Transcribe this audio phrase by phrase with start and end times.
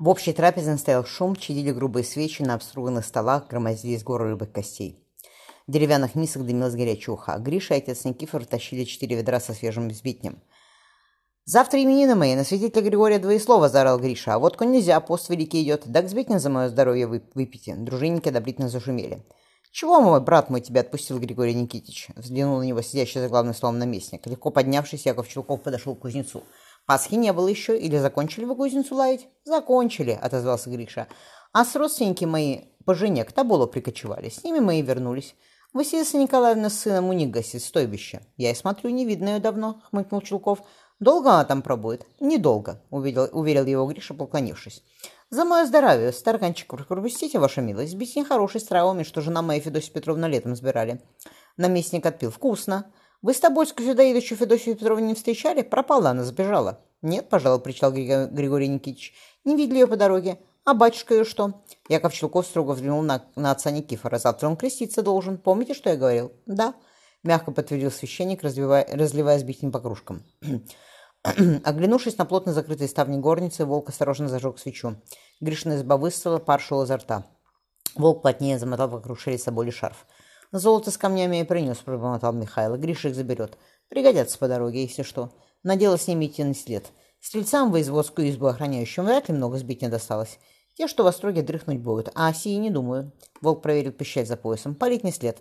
[0.00, 4.98] В общей трапезной стоял шум, чадили грубые свечи, на обструганных столах громоздились горы рыбых костей.
[5.66, 7.36] В деревянных мисах дымилась горячая уха.
[7.38, 10.40] Гриша и отец Никифор тащили четыре ведра со свежим сбитнем.
[11.44, 14.32] «Завтра именины мои, на святителя Григория двоеслова!»– заорал Гриша.
[14.32, 15.82] «А водку нельзя, пост великий идет.
[15.84, 19.22] Да к за мое здоровье вы выпейте!» Дружинники одобрительно зашумели.
[19.70, 23.78] «Чего, мой брат мой, тебя отпустил Григорий Никитич?» Взглянул на него сидящий за главным столом
[23.78, 24.26] наместник.
[24.26, 26.42] Легко поднявшись, Яков Челков подошел к кузнецу.
[26.86, 31.06] «Пасхи не было еще, или закончили вы кузницу лаять?» «Закончили»,— отозвался Гриша.
[31.52, 34.28] «А с родственники мои по жене к Тоболу прикочевали.
[34.28, 35.34] С ними мы и вернулись.
[35.72, 38.22] Василиса Николаевна с сыном у них гостит стойбище.
[38.36, 40.62] Я и смотрю, не видно ее давно»,— хмыкнул Челков.
[40.98, 44.82] «Долго она там пробует?» «Недолго»,— уверил, уверил его Гриша, поклонившись.
[45.30, 49.92] «За мое здоровье, старганчик, пропустите, ваша милость, бить нехороший с травами, что жена моя Федосия
[49.92, 51.00] Петровна летом сбирали».
[51.56, 52.30] Наместник отпил.
[52.30, 52.92] «Вкусно.
[53.22, 55.62] Вы с Тобольской Федоидовичу Федосию Петровну не встречали?
[55.62, 56.80] Пропала она, сбежала».
[57.02, 59.14] «Нет, пожалуй, причал Григорий Никитич.
[59.44, 60.38] Не видели ее по дороге.
[60.64, 64.18] А батюшка ее что?» Яков Челков строго взглянул на, на отца Никифора.
[64.18, 65.38] «Завтра он креститься должен.
[65.38, 66.74] Помните, что я говорил?» «Да»,—
[67.22, 70.22] мягко подтвердил священник, разливая, разливая сбитень по кружкам.
[71.64, 74.96] Оглянувшись на плотно закрытые ставни горницы, волк осторожно зажег свечу.
[75.40, 77.26] Гришина изба выстрела, пар шел изо рта.
[77.94, 80.06] Волк плотнее замотал вокруг шеи соболи шарф.
[80.52, 82.76] «Золото с камнями я принес»,— пробормотал Михайло.
[82.76, 83.56] «Гриша их заберет.
[83.88, 85.30] Пригодятся по дороге, если что.
[85.62, 86.86] Надела с ними идти на след.
[87.20, 90.38] Стрельцам в извозскую избу охраняющим вряд ли много сбить не досталось.
[90.74, 93.12] Те, что в остроге дрыхнуть будут, а о не думаю».
[93.40, 94.74] Волк проверил пищать за поясом.
[94.74, 95.38] «Палить не след».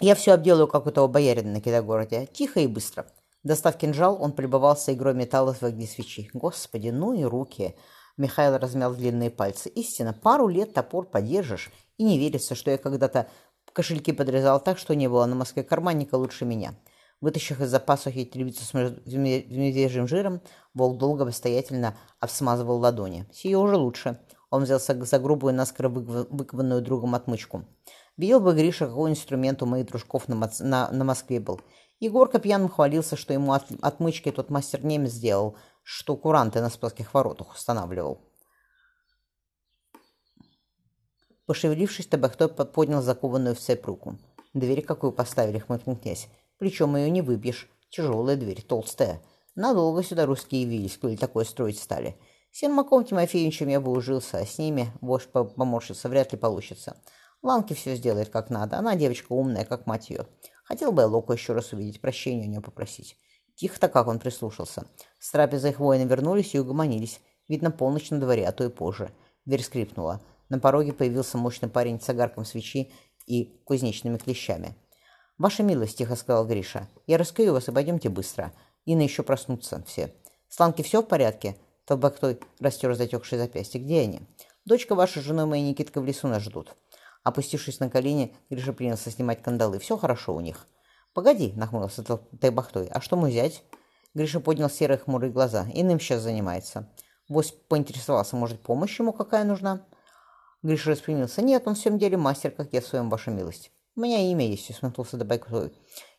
[0.00, 2.26] «Я все обделаю, как у того боярина на Кидогороде.
[2.26, 3.06] Тихо и быстро».
[3.42, 6.30] Достав кинжал, он прибывался игрой металла в огне свечи.
[6.34, 7.74] Господи, ну и руки!
[8.20, 9.70] Михаил размял длинные пальцы.
[9.70, 13.28] Истинно, пару лет топор подержишь, и не верится, что я когда-то
[13.72, 16.74] кошельки подрезал так, что не было на Москве карманника лучше меня.
[17.22, 20.40] Вытащив из запасов ей требицу с медвежьим жиром,
[20.74, 23.26] волк долго обстоятельно обсмазывал ладони.
[23.32, 24.18] Сие уже лучше.
[24.50, 27.64] Он взялся за грубую, наскоро выкованную другом отмычку.
[28.16, 31.60] Видел бы Гриша, какой инструмент у моих дружков на, на, на Москве был.
[32.00, 35.56] Егорка пьяным хвалился, что ему от, отмычки тот мастер немец сделал,
[35.92, 38.20] что куранты на Спасских воротах устанавливал.
[41.46, 44.16] Пошевелившись, Табахтой поднял закованную в цепь руку.
[44.54, 46.28] «Дверь какую поставили?»— хмыкнул князь.
[46.58, 47.68] «Причем ее не выбьешь.
[47.90, 49.20] Тяжелая дверь, толстая.
[49.56, 52.16] Надолго сюда русские явились, коли такое строить стали.
[52.52, 57.02] С Тимофеевичем я бы ужился, а с ними, вождь поморщится, вряд ли получится.
[57.42, 58.78] Ланки все сделает как надо.
[58.78, 60.28] Она девочка умная, как мать ее.
[60.62, 63.16] Хотел бы я Локу еще раз увидеть, прощения у нее попросить.
[63.60, 64.86] Тихо-то как он прислушался.
[65.18, 67.20] С трапезы их воины вернулись и угомонились.
[67.46, 69.10] Видно, полночь на дворе, а то и позже.
[69.44, 70.22] Дверь скрипнула.
[70.48, 72.90] На пороге появился мощный парень с огарком свечи
[73.26, 74.74] и кузнечными клещами.
[75.36, 78.50] «Ваша милость»,— тихо сказал Гриша,— «я раскаю вас и пойдемте быстро.
[78.86, 80.14] Инна еще проснутся все.
[80.48, 81.54] Сланки все в порядке?»
[81.84, 83.78] Толбактой растер затекшие запястья.
[83.78, 84.22] «Где они?»
[84.64, 86.74] «Дочка ваша с женой моей Никитка в лесу нас ждут».
[87.24, 89.78] Опустившись на колени, Гриша принялся снимать кандалы.
[89.80, 90.66] «Все хорошо у них».
[91.12, 92.04] «Погоди»,— нахмурился
[92.40, 93.64] Тайбахтой,— «а что мы взять?»
[94.14, 95.66] Гриша поднял серые хмурые глаза.
[95.72, 96.88] «Иным сейчас занимается».
[97.28, 99.86] Вось поинтересовался, может, помощь ему какая нужна?
[100.62, 101.42] Гриша распрямился.
[101.42, 103.70] «Нет, он в всем деле мастер, как я в своем, ваша милость».
[103.96, 105.72] «У меня имя есть»,— усмехнулся Добайкой.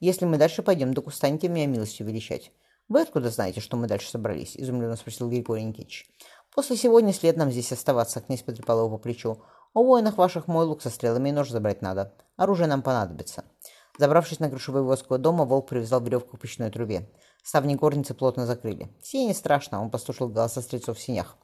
[0.00, 2.52] «Если мы дальше пойдем, так устанете меня милостью величать».
[2.88, 6.08] «Вы откуда знаете, что мы дальше собрались?»— изумленно спросил Григорий Никитич.
[6.54, 9.42] «После сегодня след нам здесь оставаться»,— князь потрепал его по плечу.
[9.74, 12.14] У воинах ваших мой лук со стрелами и нож забрать надо.
[12.36, 13.44] Оружие нам понадобится.
[13.98, 17.08] Забравшись на крышу воеводского дома, волк привязал веревку к печной трубе.
[17.42, 18.88] Ставни горницы плотно закрыли.
[19.02, 21.36] Сие не страшно, он послушал голоса стрельцов в синях.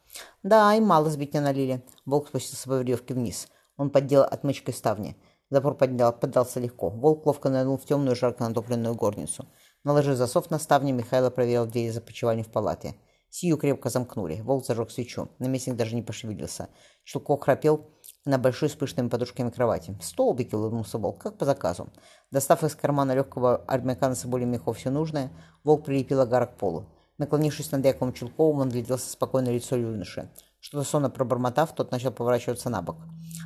[0.45, 1.85] Да, и мало сбить не налили.
[2.07, 3.49] Волк спустился по веревке вниз.
[3.77, 5.17] Он поддел отмычкой ставни.
[5.51, 6.91] Запор поднял, поддался легко.
[6.91, 9.47] Волк ловко нырнул в темную, жарко натопленную горницу.
[9.83, 12.95] Наложив засов на ставни, Михайло проверил двери за почевальню в палате.
[13.31, 14.41] Сию крепко замкнули.
[14.43, 15.29] Волк зажег свечу.
[15.41, 16.69] Наместник даже не пошевелился.
[17.05, 17.85] Щелкок храпел,
[18.25, 19.97] на большой с пышными подушками кровати.
[20.01, 21.89] «Столбики!»— улыбнулся волк, как по заказу.
[22.31, 25.31] Достав из кармана легкого армякана с более мехов все нужное,
[25.63, 26.87] волк прилепил агар к полу.
[27.19, 30.31] Наклонившись над Яковом Чулковым, он гляделся спокойное лицо юноши.
[30.59, 32.97] Что-то сонно пробормотав, тот начал поворачиваться на бок.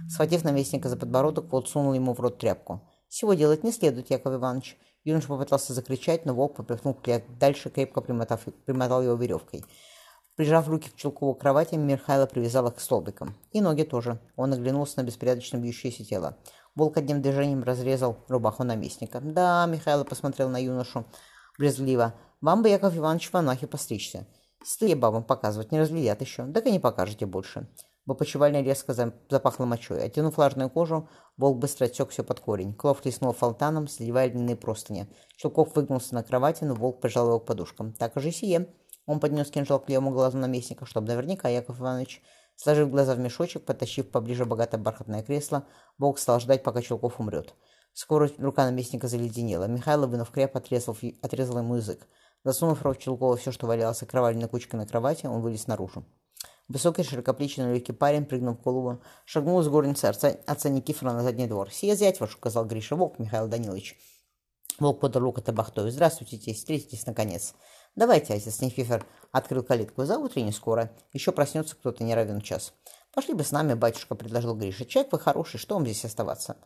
[0.08, 2.80] Схватив наместника за подбородок, волк сунул ему в рот тряпку.
[3.08, 4.78] «Всего делать не следует, Яков Иванович».
[5.04, 6.96] Юноша попытался закричать, но волк попихнул
[7.40, 9.64] дальше, крепко примотав, примотал его веревкой.
[10.38, 13.34] Прижав руки к Челкову кровати, Мирхайло привязал их к столбикам.
[13.50, 14.20] И ноги тоже.
[14.36, 16.36] Он оглянулся на беспорядочно бьющееся тело.
[16.76, 19.20] Волк одним движением разрезал рубаху наместника.
[19.20, 21.06] «Да»,— Михайло посмотрел на юношу
[21.58, 24.28] брезгливо,— «вам бы, Яков Иванович, в монахи постричься.
[24.62, 27.66] Стые бабам показывать не разглядят еще, так и не покажете больше».
[28.06, 28.94] В резко
[29.28, 30.04] запахло мочой.
[30.04, 32.74] Оттянув влажную кожу, волк быстро отсек все под корень.
[32.74, 35.08] Клов лиснул фонтаном, сливая длинные простыни.
[35.36, 37.92] Челков выгнулся на кровати, но волк прижал его к подушкам.
[37.92, 38.68] «Так же сие»,
[39.08, 42.22] Он поднес кинжал к левому глазу наместника, чтобы наверняка Яков Иванович,
[42.56, 45.66] сложив глаза в мешочек, потащив поближе богатое бархатное кресло,
[45.96, 47.54] Бог стал ждать, пока Челков умрет.
[47.94, 49.64] Скоро рука наместника заледенела.
[49.64, 52.06] Михайло, вынув креп, отрезал, отрезал ему язык.
[52.44, 56.04] Засунув рот Челкова все, что валялось окровавленной кучкой на кровати, он вылез наружу.
[56.68, 61.22] Высокий, широкоплечий, но легкий парень, прыгнув в голову, шагнул из горницы отца, отца Никифора на
[61.22, 61.72] задний двор.
[61.72, 62.94] «Сия зять ваш»,— указал Гриша.
[62.94, 63.96] «Волк, Михаил Данилович».
[64.78, 65.90] Волк подал руку Табахтою.
[65.90, 67.54] «Здравствуйте, тесть, встретитесь наконец».
[67.96, 70.04] «Давайте, отец Никифор»,— открыл калитку.
[70.04, 70.90] «За утро не скоро.
[71.12, 72.72] Еще проснется кто-то не равен час».
[73.14, 74.84] «Пошли бы с нами, батюшка»,— предложил Гриша.
[74.84, 76.56] «Человек вы хороший, что вам здесь оставаться?»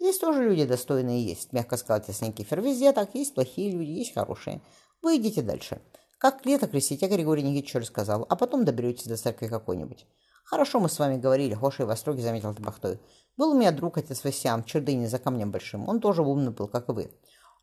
[0.00, 2.60] «Здесь тоже люди достойные есть»,— мягко сказал отец Никифор.
[2.60, 4.62] «Везде так есть плохие люди, есть хорошие.
[5.02, 5.80] Вы идите дальше».
[6.18, 10.04] Как лето крестить, я Григорий Никитич рассказал, а потом доберетесь до церкви какой-нибудь.
[10.44, 12.98] Хорошо мы с вами говорили, Хоша и Востроги заметил Табахтой.
[13.36, 15.88] Был у меня друг отец Васян в Чердыне за камнем большим.
[15.88, 17.12] Он тоже умный был, как и вы.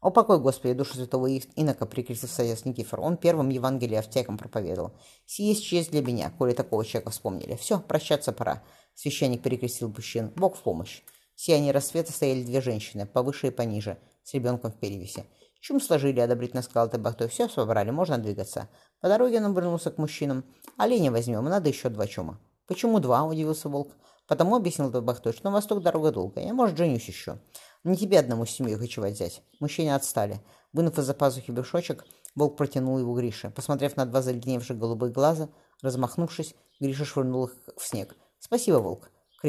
[0.05, 2.99] О покой, Господи, душу святого инока, прикрестился отец Никифор.
[2.99, 4.91] Он первым Евангелие Автеком проповедовал.
[5.25, 7.55] Сие есть честь для меня, коли такого человека вспомнили.
[7.55, 8.61] Все, прощаться пора.
[8.93, 10.31] Священник перекрестил мужчин.
[10.35, 11.01] Бог в помощь.
[11.33, 15.25] Сияние рассвета стояли две женщины, повыше и пониже, с ребенком в перевесе.
[15.59, 17.27] Чум сложили, одобрительно сказал Табахтой.
[17.27, 18.69] Все собрали, можно двигаться.
[19.01, 20.45] По дороге он обернулся к мужчинам.
[20.77, 22.39] Оленя возьмем, надо еще два чума.
[22.67, 23.23] Почему два?
[23.23, 23.93] Удивился волк.
[24.27, 26.45] Потому объяснил Табахтой, что на восток дорога долгая.
[26.45, 27.39] Я, может, женюсь еще.
[27.85, 29.43] Не тебе одному семью кочевать взять.
[29.59, 30.41] Мужчины отстали.
[30.73, 32.03] Вынув из-за пазухи мешочек,
[32.33, 33.51] волк протянул его Грише.
[33.51, 35.49] Посмотрев на два заледеневших голубых глаза,
[35.83, 38.15] размахнувшись, Гриша швырнул их в снег.
[38.39, 39.11] «Спасибо, волк!»—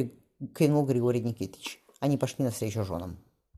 [0.55, 1.83] крикнул Григорий Никитич.
[1.99, 3.19] Они пошли навстречу женам.